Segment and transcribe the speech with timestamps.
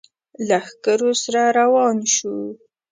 [0.47, 2.35] لښکرو سره روان شو.